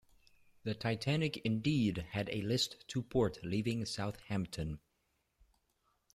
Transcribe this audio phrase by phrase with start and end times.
[0.63, 4.79] The "Titanic" indeed had a list to port leaving Southampton.